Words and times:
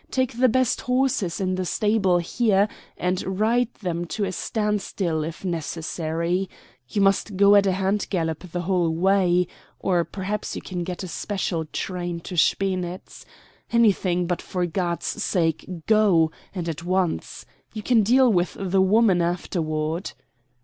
Take 0.09 0.39
the 0.39 0.49
best 0.49 0.81
horses 0.81 1.39
in 1.39 1.53
the 1.53 1.63
stables 1.63 2.39
here 2.39 2.67
and 2.97 3.21
ride 3.39 3.71
them 3.83 4.05
to 4.05 4.23
a 4.23 4.31
standstill, 4.31 5.23
if 5.23 5.45
necessary. 5.45 6.49
You 6.89 7.01
must 7.01 7.37
go 7.37 7.53
at 7.53 7.67
a 7.67 7.73
hand 7.73 8.07
gallop 8.09 8.51
the 8.51 8.61
whole 8.61 8.89
way: 8.89 9.45
or 9.77 10.03
perhaps 10.03 10.55
you 10.55 10.61
can 10.63 10.83
get 10.83 11.03
a 11.03 11.07
special 11.07 11.65
train 11.65 12.19
to 12.21 12.35
Spenitz. 12.35 13.27
Anything, 13.71 14.25
but 14.25 14.41
for 14.41 14.65
God's 14.65 15.05
sake 15.05 15.69
go 15.85 16.31
and 16.55 16.67
at 16.67 16.83
once. 16.83 17.45
You 17.75 17.83
can 17.83 18.01
deal 18.01 18.33
with 18.33 18.57
the 18.59 18.81
woman 18.81 19.21
afterward." 19.21 20.13